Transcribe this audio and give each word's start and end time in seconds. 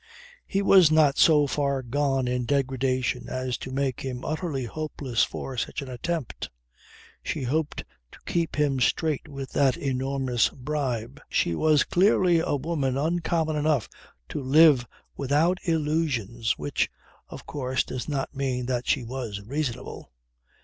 He 0.47 0.63
was 0.63 0.89
not 0.89 1.19
so 1.19 1.45
far 1.45 1.83
gone 1.83 2.27
in 2.27 2.45
degradation 2.45 3.29
as 3.29 3.55
to 3.59 3.69
make 3.71 3.99
him 3.99 4.25
utterly 4.25 4.65
hopeless 4.65 5.23
for 5.23 5.55
such 5.57 5.83
an 5.83 5.89
attempt. 5.89 6.49
She 7.21 7.43
hoped 7.43 7.83
to 8.11 8.19
keep 8.25 8.55
him 8.55 8.79
straight 8.79 9.27
with 9.29 9.51
that 9.51 9.77
enormous 9.77 10.49
bribe. 10.49 11.21
She 11.29 11.53
was 11.53 11.83
clearly 11.83 12.39
a 12.39 12.55
woman 12.55 12.97
uncommon 12.97 13.55
enough 13.57 13.87
to 14.29 14.41
live 14.41 14.87
without 15.17 15.59
illusions 15.65 16.57
which, 16.57 16.89
of 17.29 17.45
course, 17.45 17.83
does 17.83 18.09
not 18.09 18.33
mean 18.35 18.65
that 18.65 18.87
she 18.87 19.03
was 19.03 19.41
reasonable. 19.45 20.11